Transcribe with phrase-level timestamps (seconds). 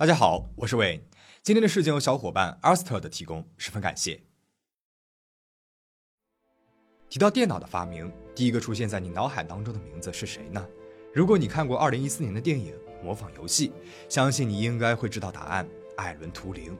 [0.00, 1.06] 大家好，我是魏。
[1.42, 4.18] 今天的事件由小伙伴阿斯特的提供，十分感谢。
[7.10, 10.66] 提到电脑的发明，第一个出现在你脑海当中的名字是谁呢？
[11.12, 12.72] 如果你看过二零一四年的电影
[13.04, 13.68] 《模仿游戏》，
[14.08, 15.68] 相信你应该会知道答案——
[15.98, 16.74] 艾伦·图灵。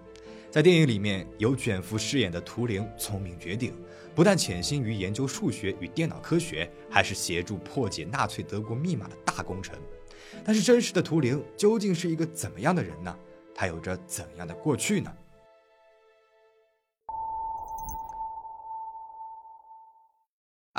[0.50, 3.75] 在电影里面，由卷福饰演的图灵聪明绝顶，
[4.14, 9.79] 不但潜心于研究数学与电脑科学，还是协助破解纳粹德国密码的大功臣。
[10.44, 13.16] 但是真实的图灵究竟是一个怎么样的人呢？
[13.54, 15.12] 他有着怎样的过去呢？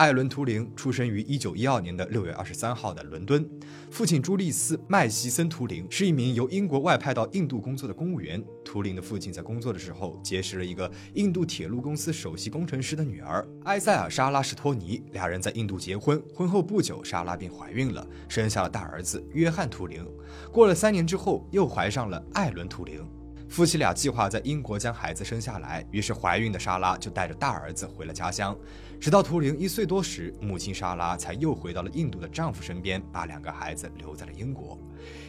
[0.01, 3.47] 艾伦·图灵出生于1912年的6月23号的伦敦，
[3.91, 8.43] 父亲朱利斯·麦西森·图灵是一名由英国外派到印度工作的公务员。
[8.65, 16.19] 图灵的父亲在工作的时候结识了一个印度铁路公司首席工程师的女儿埃塞尔·莎拉·史托尼，俩人在印度结婚。
[16.33, 20.03] 婚后不久，莎拉便怀孕了，生下了大儿子约翰·图灵。
[20.51, 23.07] 过了三年之后，又怀上了艾伦·图灵。
[23.47, 28.57] 夫妻俩计划在英国将孩子生下来，于是怀孕的莎拉就带着大儿子回了家乡。
[29.01, 34.77] 直到图灵一岁多时，母亲莎拉才又回到了印度的丈夫身边，把两个孩子留在了英国。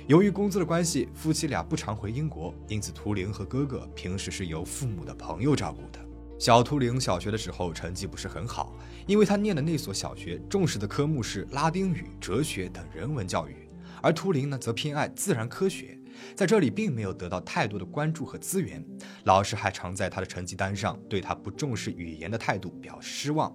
[0.07, 5.99] 由于工作的关系，夫妻俩不常回英国，因此图灵和哥哥平时是由父母的朋友照顾的。
[6.39, 13.67] 小图灵小学的时候成绩不是很好，因为他念的那所小学重视的科目是拉丁语、哲学等人文教育，
[14.03, 15.99] 而图灵呢则偏爱自然科学。
[16.37, 18.85] 在这里并没有得到太多的关注和资源，
[19.25, 23.51] 老师还常在他的成绩单上对他不重视语言的态度表示失望。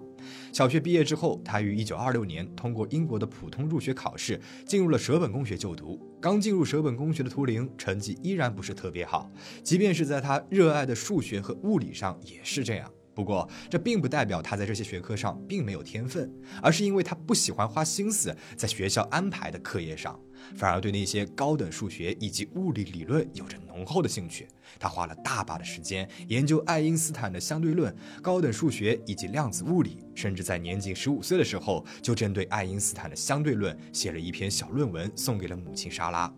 [0.52, 6.00] 小学毕业之后，他于1926年通过英国的普通入学考试，进入了舍本公学就读。
[6.20, 9.30] 刚进入舍本公学的图灵，成绩依然不是特别好，
[9.62, 12.90] 即便是在他热爱的数学和物理上也是这样。
[13.14, 20.18] 不过，这并不代表他在这些学科上并没有天分，而是因为他不喜欢花心思在学校安排的课业上，
[20.56, 24.46] 反而对那些高等数学以及物理理论有着浓厚的兴趣。
[24.78, 36.32] 他花了大把的时间研究爱因斯坦的相对论、高等数学以及量子物理，甚至在年仅十五岁的时候，就针对爱因斯坦的相对论写了一篇小论文，送给了母亲莎拉。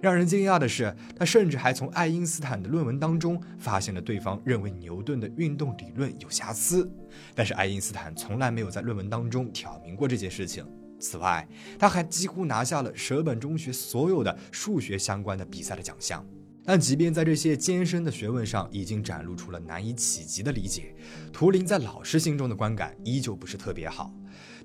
[0.00, 6.88] 让人惊讶的是，他甚至还从爱因斯坦的论文当中发现了对方认为牛顿的运动理论有瑕疵，
[7.34, 10.64] 但是爱因斯坦从来没有在论文当中挑明过这件事情。
[10.98, 11.46] 此外，
[11.78, 16.24] 他还几乎拿下了舍本中学所有的数学相关的比赛的奖项。
[16.64, 20.94] 但即便在这些艰深的学问上已经展露出了难以企及的理解，
[21.32, 24.12] 图灵在老师心中的观感依旧不是特别好。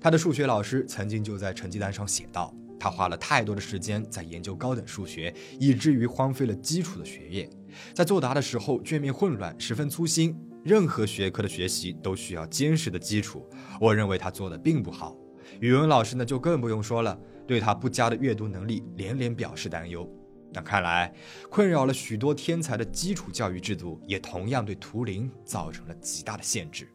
[0.00, 2.52] 他的数学老师曾经就在成绩单上写道。
[2.80, 7.48] 他花了太多的时间在研究高等数学，以至于荒废了基础的学业。
[7.94, 10.36] 在作答的时候，卷面混乱，十分粗心。
[10.64, 13.48] 任何学科的学习都需要坚实的基础。
[13.80, 15.16] 我认为他做的并不好。
[15.62, 20.12] 语文老师呢，就更不用说了，对他不佳的阅读能力连连表示担忧。
[20.52, 21.14] 那看来，
[21.48, 26.88] 困扰了许多天才的基础教育制度，也同样对图灵造成了极大的限制。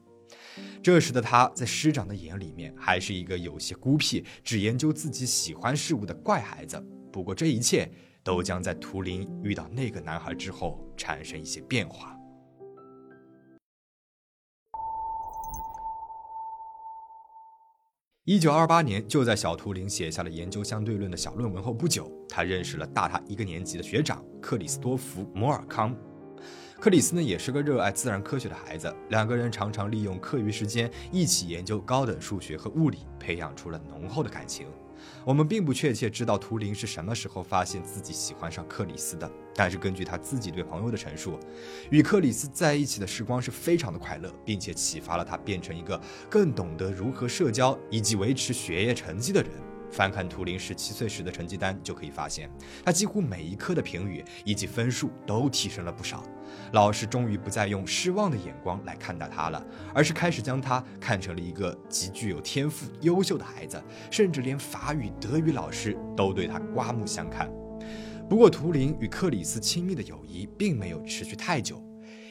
[0.83, 6.77] 这时的他在师长的眼里面还是一个有些孤僻、只研究自己喜欢事物的怪孩子。
[7.09, 7.89] 不过这一切
[8.21, 12.16] 都将在图灵遇到那个男孩之后产生一些变化。
[18.29, 25.95] 一九二八年，就在小图灵写下了研究相对论的小论文后不久，他认识了大他一个年级的学长克里斯多夫·摩尔康。
[26.77, 34.67] 克里斯呢也是个热爱自然科学的孩子，两个人常常利用课余时间一起研究高等数学和物理，培养出了浓厚的感情。
[35.25, 41.39] 我们并不确切知道图灵是什么时候发现自己喜欢上克里斯的，但是根据他自己对朋友的陈述，
[41.89, 45.99] 与克里斯在一起的时光是非常的快乐，并且启发了他变成一个
[46.29, 49.51] 更懂得如何社交以及维持学业成绩的人。
[49.91, 52.49] 翻看图灵十七岁时的成绩单，就可以发现，
[52.83, 56.23] 他几乎每一科的评语以及分数都提升了不少。
[56.73, 63.81] 老师终于不再用失望的眼光来看待他了，而是开始将他看成了一个极具有天赋、优秀的孩子，
[64.11, 67.49] 甚至连法语、德语老师都对他刮目相看。
[68.29, 71.81] 不过，图灵与克里斯亲密的友谊并没有持续太久。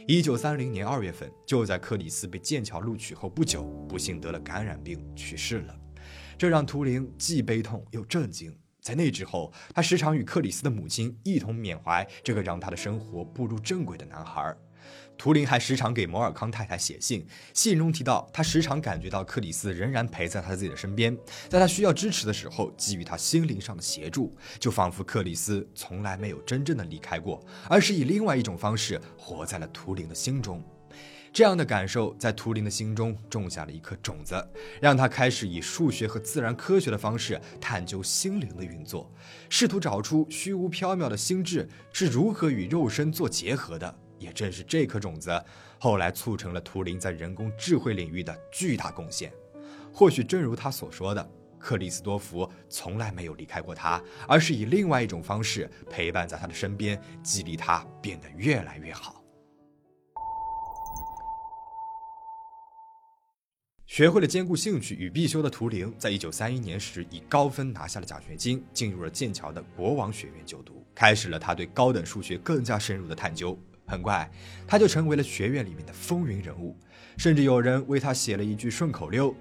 [0.06, 5.75] 一九三零年二月份，就在克里斯被剑桥录取后不久，不幸得了感染病，去世了。
[6.38, 8.56] 这让图灵既悲痛又震惊。
[8.80, 14.56] 在那之后，他时常与克里斯的母亲一同缅怀这个让他的生活步入正轨的男孩。
[15.18, 21.16] 图灵还时常给摩尔康太太写信，信中提到他时常感觉到克里斯仍然陪在他自己的身边，
[21.48, 30.62] 在他需要支持的时候给予他心灵上的协助，就仿佛克里斯从来没有真正的离开过，而是以另外一种方式活在了图灵的心中。
[31.36, 34.42] 这样的感受在图灵的心中种下了一颗种子，
[34.80, 39.12] 让他开始以数学和自然科学的方式探究心灵的运作，
[39.50, 43.94] 试图找出虚无缥缈的心智是如何与肉身做结合的。
[44.18, 45.44] 也正是这颗种子，
[45.78, 49.30] 后来促成了图灵在人工智慧领域的巨大贡献。
[49.92, 51.30] 或许正如他所说的。
[51.58, 59.22] 克里斯多福从来没有离开过他，而是以另外一种方式陪伴在他的身边，激励他变得越来越好。
[63.86, 73.56] 学会了兼顾兴趣与必修的图灵，在一九三一年时以高分拿下了奖学金，进入了剑桥的国王学院就读，开始了他对高等数学更加深入的探究。
[73.86, 74.28] 很快，
[74.66, 76.76] 他就成为了学院里面的风云人物，
[77.16, 79.32] 甚至有人为他写了一句顺口溜。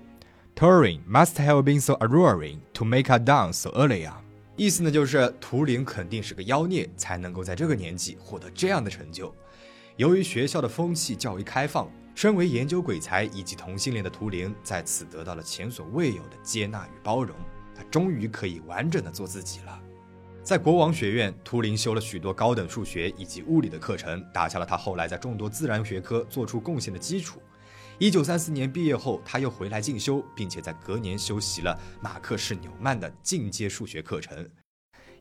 [0.55, 4.21] Turing must have been so alluring to make her done so early 啊，
[4.55, 9.33] 意思呢就是图灵肯定是个妖孽，才能够在这个年纪获得这样的成就。
[9.97, 17.35] 由于学校的风气较为开放，身为研究鬼才以及同性恋的图灵在此得到了前所未有的接纳与包容，
[17.75, 19.77] 他终于可以完整的做自己了。
[20.41, 27.41] 在国王学院，图灵修了许多高等数学以及物理的课程，打下了他后来在众多自然学科做出贡献的基础。
[27.97, 34.49] 一九三四年毕业后，他又回来进修，并且在隔年修习了马克士纽曼的进阶数学课程。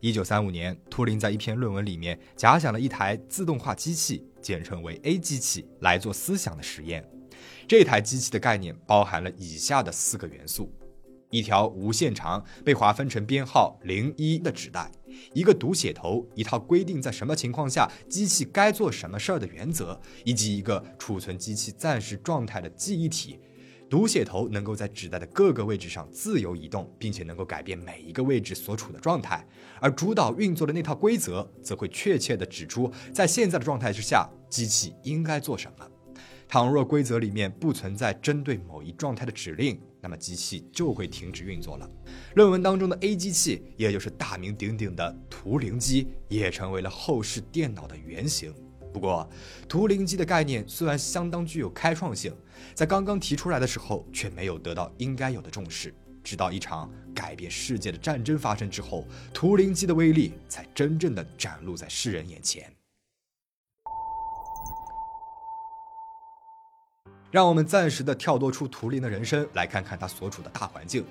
[0.05, 7.03] 一九三五年，图灵在一篇论文里面假想了一台自动化机器，简称为 A 机器，来做思想的实验。
[7.67, 10.71] 这台机器的概念包含了以下的四个元素。
[11.31, 14.93] 一条无限长被划分成编号零一的纸带，
[15.33, 23.41] 一个读写头，一套规定在什么情况下机器该做什么事儿的原则，以及一个储存机器暂时状态的记忆体。
[23.95, 29.47] 读写头能够在纸带的各个位置上自由移动，并且能够改变每一个位置所处的状态，
[29.81, 35.89] 而主导运作的那套规则则会确切地指出在现在的状态之下机器应该做什么。
[36.49, 41.89] 倘若规则里面不存在针对某一状态的指令，那么机器就会停止运作了。
[42.35, 48.53] 论文当中的 A 机器，也就是大名鼎鼎的图灵机，也成为了后世电脑的原型。
[48.93, 49.29] 不过，
[49.69, 52.33] 图灵机的概念虽然相当具有开创性，
[52.75, 55.95] 在刚刚提出来的时候却没有得到应该有的重视。
[56.23, 62.73] 直到一场改变世界的战争发生之后，图灵机的威力才真正的展露在世人眼前。
[67.31, 71.05] 让我们暂时的跳脱出图灵的人生，来看看他所处的大环境。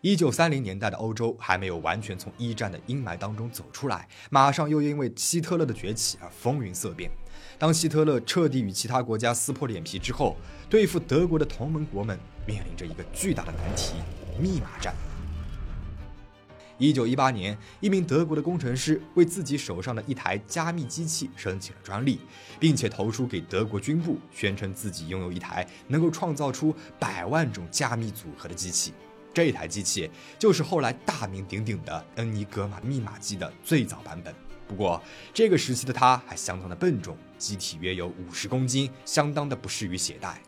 [0.00, 7.10] 一九三零年代的欧洲还没有完全从一战的阴霾当中走出来，马上又因为希特勒的崛起而风云色变。
[7.58, 10.36] 当希特勒彻底与其他国家撕破脸皮之后，
[10.70, 12.16] 对付德国的同盟国们
[12.46, 13.94] 面临着一个巨大的难题——
[14.40, 14.94] 密码战。
[16.78, 22.20] 一九一八年，一名德国的工程师为自己手上的一台加密机器申请了专利，
[22.60, 28.92] 并且投书给德国军部，宣称自己拥有一台能够创造出百万种加密组合的机器。
[29.38, 34.34] 这台机器就是后来大名鼎鼎的恩尼格玛密码机的最早版本。
[34.66, 35.00] 不过，
[35.32, 40.42] 这个时期的它还相当的笨重，机体约有五十公斤，相当的不适于携带。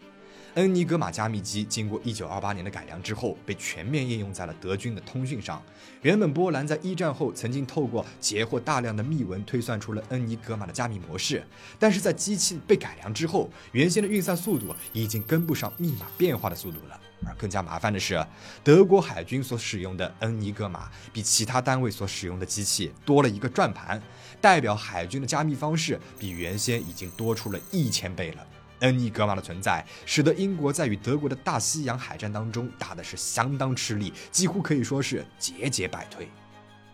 [0.55, 5.63] 恩尼格玛加密机经过1928年的改良之后，被全面应用在了德军的通讯上。
[6.03, 11.45] 原本波兰在一战后曾经透过截获大量的密文推算出了恩尼格玛的加密模式，
[11.79, 17.01] 但是在机器被改良之后，原先的运算速度已经跟不上密码变化的速度了。
[17.27, 18.25] 而更加麻烦的是，
[18.65, 24.01] 德国海军所使用的恩尼格玛比其他单位所使用的机器多了一个转盘，
[24.41, 28.47] 代表海军的加密方式比原先已经多出了一千倍了。
[28.81, 36.27] 恩尼格玛的存在，使得英国在与德国的大西洋海战当中打的是相当吃力，几乎可以说是节节败退。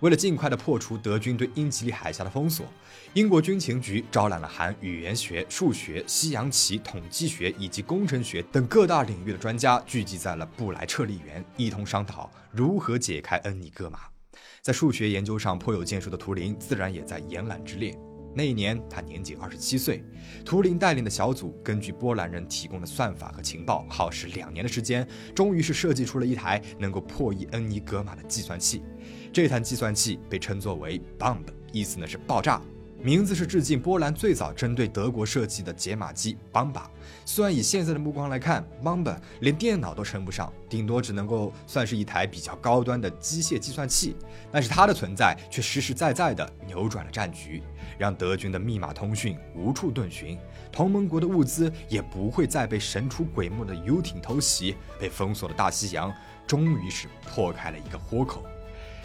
[0.00, 2.66] 为了尽快的破除德军对英吉利海峡的封锁，
[3.14, 14.00] 英国军情局招揽了含语言学、数学、西洋棋、统计学以及工程学等各大领域的专家，聚集在了布莱彻利园，一同商讨如何解开恩尼格玛。
[14.60, 17.96] 在数学研究上颇有建树的图灵，自然也在延揽之列。
[18.36, 20.04] 那一年，他年仅二十七岁。
[20.44, 28.82] 图灵带领的小组根据波兰人提供的算法和情报，耗时两年的时间，终于是设计出了一台能够破译恩尼格玛的计算器。
[29.32, 32.60] 这台计算器被称作为 “bomb”，意思呢是爆炸。
[33.02, 36.82] 名字是致敬波兰最早针对德国设计的解码机 Bomba。
[37.24, 44.16] 虽然以现在的目光来看，Bomba 连电脑都称不上，顶多只能够算是一台比较高端的机械计算器，
[44.50, 47.62] 但是它的存在却实实在在地扭转了战局，
[47.98, 50.36] 让德军的密码通讯无处遁寻，
[50.72, 56.12] 同盟国的物资也不会再被神出鬼没的游艇偷袭，被封锁的大西洋
[56.46, 58.44] 终于是破开了一个豁口。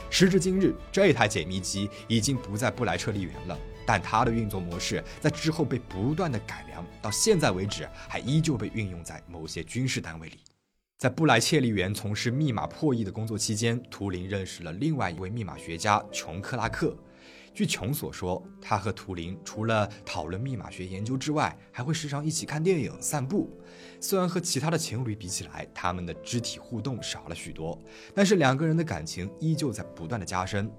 [0.10, 3.58] 时至今日，这台解密机已经不在布莱彻利园了。
[3.92, 10.40] 但它的运作模式在之后被不断的改良，到现在为止还依旧被运用在某些军事单位里。
[10.98, 16.96] 在布莱切利园从事密码破译的工作期间，图灵认识了另外一位密码学家琼克拉克。
[17.54, 23.50] 据琼所说，他和图灵除了讨论密码学研究之外，还会时常一起看电影、散步。
[24.00, 27.78] 虽然和其他的情侣比起来，他们的肢体互动少了许多，
[28.16, 30.72] 但是两个人的感情依旧在不断的加深。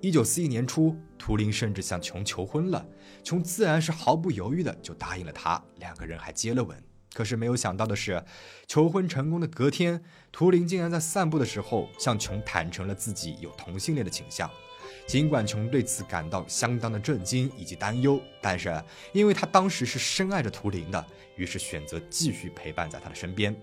[0.00, 2.86] 一九四一年初，图灵甚至向琼求婚了，
[3.24, 6.80] 琼自然是毫不犹豫的就答应了他，两个人还接了吻。
[7.12, 8.22] 可是没有想到的是，
[8.68, 10.00] 求婚成功的隔天，
[10.30, 14.48] 图灵竟然在散步的时候向琼坦诚了自己有同性恋的倾向。
[15.06, 18.80] 尽管琼对此感到相当的震惊以及担忧，但是
[19.12, 23.56] 因为他当时是深爱着图灵的，于是选择继续陪伴在他的身边。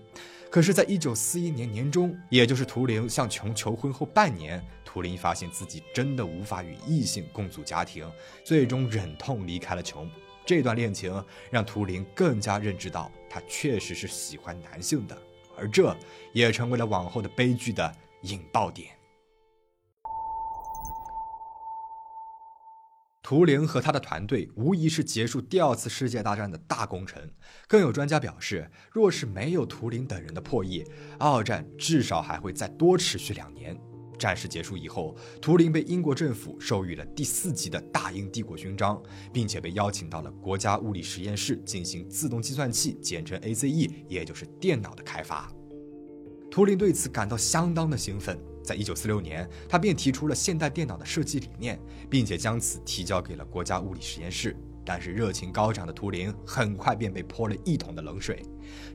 [0.50, 4.64] 可是，在一九四一年年中，也就是图灵向琼求婚后半年，
[4.96, 8.10] 图灵发现自己真的无法与异性共组家庭，
[8.42, 10.10] 最终忍痛离开了琼。
[10.46, 15.14] 这段恋情让图灵更加认知到他确实是喜欢男性的，
[15.54, 15.94] 而这
[16.32, 18.88] 也成为了往后的悲剧的引爆点。
[23.22, 27.30] 图灵和他的团队无疑是结束第二次世界大战的大功臣。
[27.68, 30.82] 更有专家表示，若是没有图灵等人的破译，
[31.18, 33.78] 二战至少还会再多持续两年。
[34.18, 39.00] 战事结束以后，图灵被英国政府授予了第四级的大英帝国勋章，
[39.32, 45.52] 并且被邀请到了国家物理实验室进行自动计算器（简称 ACE），也就是电脑的开发。
[46.50, 48.38] 图灵对此感到相当的兴奋。
[48.62, 51.78] 在一九四六年，他便提出了现代电脑的设计理念，
[52.10, 54.56] 并且将此提交给了国家物理实验室。
[54.84, 58.42] 但是热情高涨的图灵很快便被泼了一桶的冷水。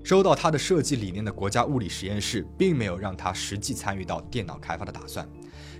[0.03, 5.27] 收到他的设计理念的国家物理实验室，并没有让他实际参与到电脑开发的打算。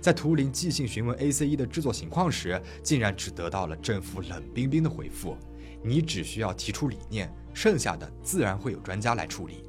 [0.00, 5.36] 在图灵寄信询问 ACE 的制作情况时，竟然只得到了政府冷冰冰的回复
[5.82, 9.64] ：“你只需要提出理念，剩下的自然会有专家来处理。”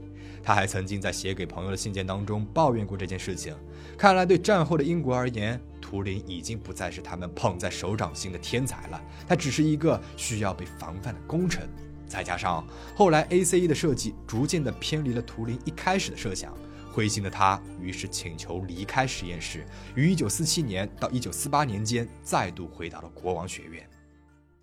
[0.45, 3.55] 他还曾经在写给朋友的信件当中抱怨过这件事情。
[3.97, 11.69] 看来，对战后的英国而言，图灵已经不再是他们捧在手掌心的天才了，他只是一个需要被防范的功臣。
[12.13, 12.63] 再加上
[12.95, 16.55] 后来 ACE 的设计逐渐的偏离了图灵一开始的设想，
[16.91, 19.65] 灰心的他于是请求离开实验室，
[19.95, 23.83] 于1947年到1948年间再度回到了国王学院。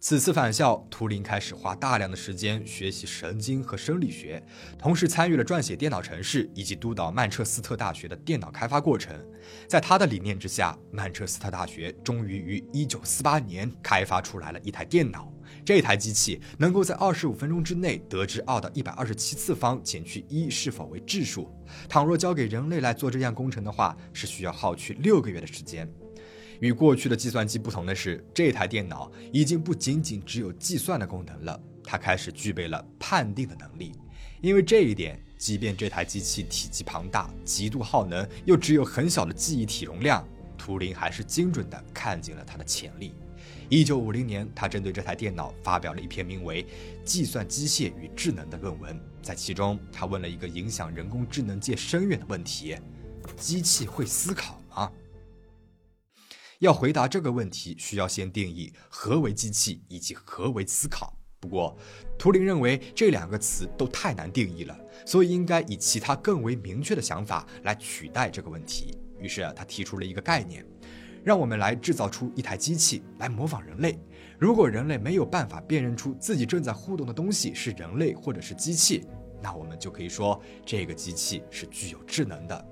[0.02, 4.42] 此次返校，图灵开始花大量的时间学习神经和生理学，
[4.78, 9.14] 同时参与了撰写电脑程式以及督导曼彻斯特大学的电脑开发过程。
[9.68, 15.30] 在他的理念之下，曼彻斯特大学终于于1948年开发出来了一台电脑。
[15.66, 21.54] 这台机器能够在25分钟之内得知2到127次方减去一是否为质数。
[21.90, 25.86] 倘若交给人类来做这项工程的话，是需要耗去六个月的时间。
[26.60, 33.92] 与过去的计算机不同的是，这台电脑已经不仅仅只有计算的功能了，它开始具备了判定的能力。
[34.42, 40.26] 因为这一点，即便这台机器体积庞大、极度耗能，又只有很小的记忆体容量，
[40.58, 43.14] 图灵还是精准地看见了它的潜力。
[43.70, 46.64] 一九五零年，他针对这台电脑发表了一篇名为
[47.04, 52.76] 《计算机械与智能》的论文，在其中，他问了一个影响人工智能界深远的问题：
[53.36, 54.90] 机器会思考吗？
[56.60, 61.16] 要回答这个问题，需要先定义何为机器以及何为思考。
[61.40, 61.74] 不过，
[62.18, 68.94] 图灵认为这两个词都太难定义了，所以应该以其他更为明确的想法来取代这个问题。
[69.18, 70.62] 于是，他提出了一个概念：
[71.24, 73.98] 让我们来制造出一台机器来模仿人类。
[74.38, 79.06] 如果人类没有办法辨认出自己正在互动的东西是人类或者是机器，
[79.42, 82.66] 那我们就可以说这个机器是具有智能的。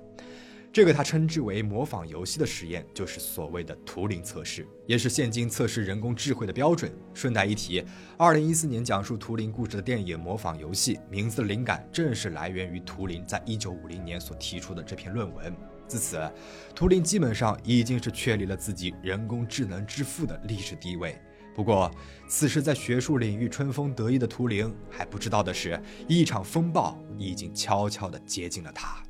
[0.70, 6.92] 这个他称之为模仿游戏的实验，就是所谓的图灵测试，也是现今测试人工智慧的标准。
[7.14, 7.82] 顺带一提，
[8.16, 15.52] 二零一四年讲述图灵故事的电影《模仿游戏》，名字的灵感正是来源于图灵在一九五零年所提出的这篇论文。
[15.88, 16.30] 自此，
[16.74, 21.18] 图灵基本上已经是确立了自己人工智能之父的历史地位。
[21.54, 21.90] 不过，
[22.28, 29.02] 此时在学术领域春风得意的图灵还不知道的是，一场风暴已经悄悄地接近了他。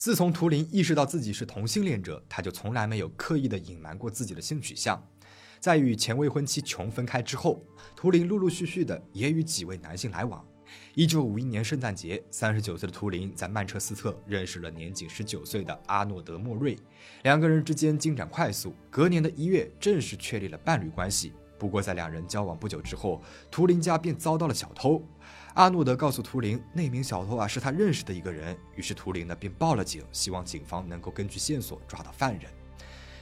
[0.00, 4.98] 自从图灵意识到自己是同性恋者，他就从来没有刻意的隐瞒过自己的性取向。
[5.60, 7.62] 在与前未婚妻琼分开之后，
[7.94, 10.42] 图灵陆陆续续的也与几位男性来往。
[10.94, 16.78] 一九五一年圣诞节，三十九岁的图灵在曼彻斯特认识了年仅十九岁的阿诺德·莫瑞，
[17.24, 21.34] 两个人之间进展快速，隔年的一月正式确立了伴侣关系。
[21.58, 25.06] 不过在两人交往不久之后，图灵家便遭到了小偷。
[25.54, 28.56] 阿诺德告诉图灵，那名小偷啊是他认识的一个人。
[28.76, 32.50] 于是图灵呢便报了警，希望警方能够根据线索抓到犯人。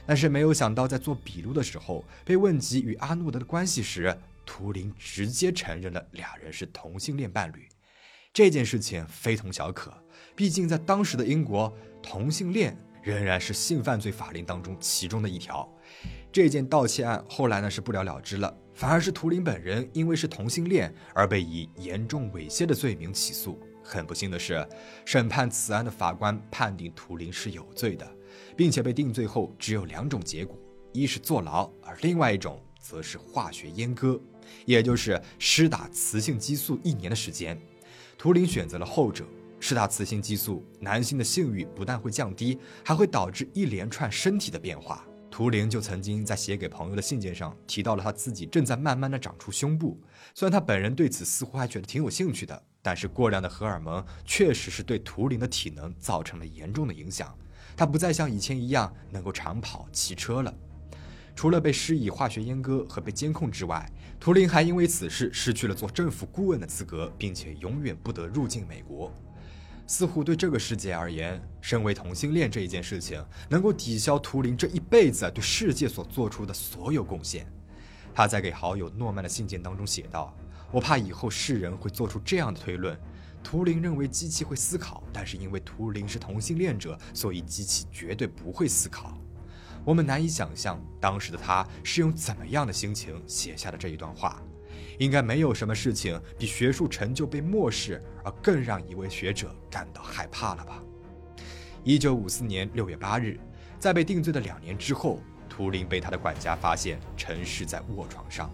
[0.05, 7.67] 但是没有想到，在做笔录的时候，被问及与阿诺德的关系时，图灵直接承认了俩人是同性恋伴侣。
[8.31, 9.91] 这件事情非同小可，
[10.35, 15.67] 毕竟在当时的英国，同性恋仍然是性犯罪法令当中其中的一条。
[16.31, 23.59] 这件盗窃案后来呢是不了了之了，反而是图灵本人因为是同性恋而被以严重猥亵的罪名起诉。
[23.83, 24.63] 很不幸的是，
[25.05, 28.07] 审判此案的法官判定图灵是有罪的，
[28.55, 30.55] 并且被定罪后只有两种结果：
[30.93, 34.19] 一是坐牢，而另外一种则是化学阉割，
[34.65, 37.59] 也就是施打雌性激素一年的时间。
[38.17, 39.25] 图灵选择了后者。
[39.61, 45.05] 施打雌性激素，男性的性欲不但会降低，还会导致一连串身体的变化。
[45.39, 49.97] 图灵就曾经在写给朋友的信件上提到了他自己正在慢慢的长出胸部。
[50.35, 57.33] 虽然他本人对此似乎还觉得挺有兴趣的，但是过量的荷尔蒙确实是对图灵的体能造成了严重的影响。
[57.77, 60.53] 他不再像以前一样能够长跑、骑车了。
[61.33, 69.09] 除了被施以化学阉割和被监控之外，图灵还因为此事失去了做政府顾问的资格，并且永远不得入境美国。
[69.89, 77.51] 似乎对这个世界而言，身为同性恋这一件事情能够抵消图灵这一辈子对世界所做出的所有贡献。
[78.13, 80.31] 他在给好友诺曼的信件当中写道
[80.71, 82.95] ：“我怕以后世人会做出这样的推论：
[83.43, 89.17] 图灵认为机器会思考，但是因为图灵是同性恋者，所以机器绝对不会思考。”
[89.83, 94.39] 我们难以想象当时的他是用怎么样的心情写下的这一段话。
[94.99, 100.83] 应该没有什么事情比学术成就被漠视而更让一位学者感到害怕了吧？
[101.85, 103.39] 一九五四年六月八日，
[103.79, 108.49] 在被定罪的两年之后，图灵被他的管家发现沉尸在卧床上。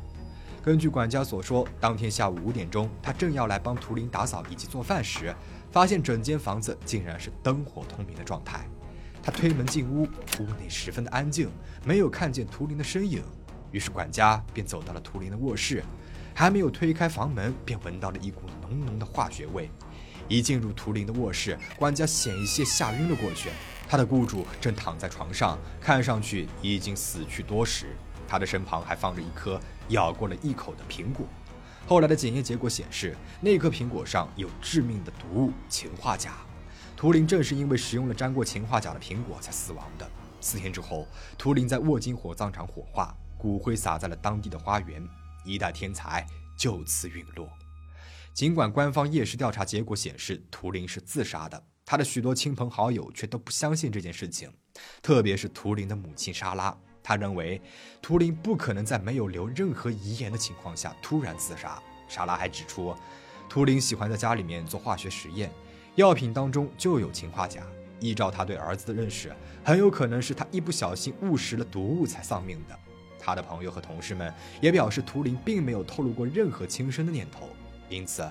[0.64, 5.34] 根据管家所说，当天下午五点钟，他正要来帮图灵打扫以及做饭时，
[5.72, 8.70] 发现整间房子竟然是灯火通明的状态。
[9.24, 10.04] 他推门进屋，
[10.40, 11.50] 屋内十分的安静，
[11.84, 13.24] 没有看见图灵的身影。
[13.72, 15.84] 于是管家便走到了图灵的卧室，
[16.38, 19.72] 还没有推开房门，便闻到了一股浓浓的化学味。
[20.27, 23.50] 一进入图灵的卧室，管家险一些吓晕了过去。
[23.88, 27.96] 他的雇主正躺在床上，看上去已经死去多时。
[28.27, 29.57] 他的身旁还放着一颗
[29.90, 31.25] 咬过了一口的苹果。
[31.88, 36.33] 后来的检验结果显示，那颗苹果上有致命的毒物氰化钾。
[36.98, 40.09] 图灵正是因为食用了沾过氰化钾的苹果才死亡的。
[40.42, 41.07] 四天之后，
[41.38, 45.07] 图灵在沃金火葬场火化，骨灰撒在了当地的花园，
[45.46, 46.25] 一代天才
[46.58, 47.50] 就此陨落。
[48.34, 54.51] 尽管官方夜视调查结果显示图灵是自杀的，他的许多亲朋好友却都不相信这件事情，
[55.01, 57.62] 特别是图灵的母亲莎拉，他认为
[58.01, 61.81] 图灵不可能在没有留任何遗言的情况下突然自杀。
[62.10, 62.94] 莎拉还指出，
[63.48, 65.50] 图灵喜欢在家里面做化学实验。
[65.96, 67.66] 药品当中就有氰化钾，
[68.01, 72.77] 依照他对儿子的认识，很有可能是他一不小心误食了毒物才丧命的。
[73.25, 77.50] 他的朋友和同事们也表示，图灵并没有透露过任何轻生的念头。
[77.90, 78.24] 因此，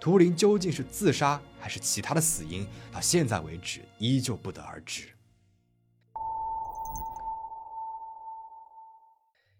[0.00, 5.08] 图灵究竟是自杀还是其他的死因，到现在为止依旧不得而知。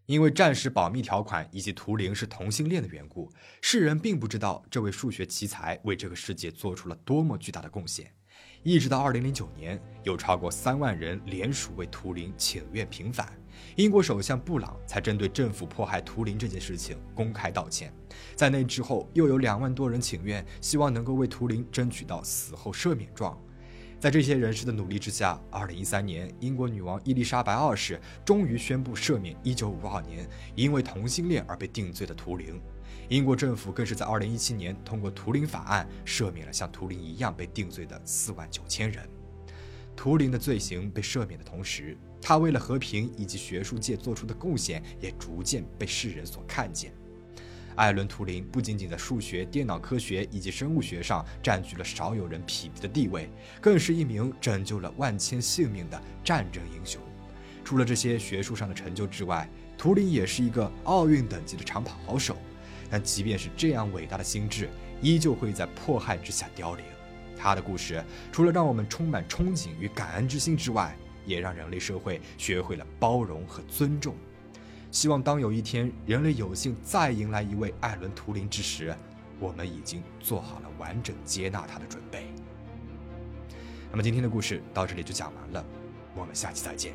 [0.07, 3.29] 因为战时保密条款以及图灵是同性恋的缘故，
[3.61, 8.13] 世人并不知道这位数学奇才为这个世界做出了多么巨大的贡献。
[8.63, 13.33] 一直到2009年，有超过三万人联署为图灵请愿平反，
[13.77, 17.93] 英国首相布朗才针对政府迫害图灵这件事情公开道歉。
[18.35, 23.39] 在那之后，又有两万多人请愿，希望能够为图灵争取到死后赦免状。
[23.99, 32.61] 在这些人士的努力之下，二零一三年，英国女王伊丽莎白二世终于宣布赦免一九五二年因为同性恋而被定罪的图灵。
[33.09, 39.09] 英国政府更是在二零一七年通过图灵法案，赦免了像图灵一样被定罪的四万九千人。
[39.95, 46.93] 图灵的罪行被赦免的同时，他为了和平以及学术界做出的贡献也逐渐被世人所看见。
[47.77, 53.29] 艾伦·图灵不仅仅在数学、电脑科学以及生物学上占据了少有人匹敌的地位，
[53.61, 57.01] 更是一名拯救了万千性命的战争英雄。
[57.63, 62.37] 除了这些学术上的成就之外，图灵也是一个奥运等级的长跑好手。
[62.89, 64.71] 但即便是这样伟大的心智，
[65.03, 66.85] 依旧会在迫害之下凋零。
[67.37, 68.03] 他的故事
[68.33, 70.97] 除了让我们充满憧憬与感恩之心之外，
[71.27, 74.15] 也让人类社会学会了包容和尊重。
[74.91, 78.97] 希望当有一天，人类有幸再迎来一位艾伦·图灵之时，
[79.39, 82.29] 我们已经做好了完整接纳他的准备。
[83.91, 85.65] 那么今天的故事到这里就讲完了，
[86.15, 86.95] 我们下期再见。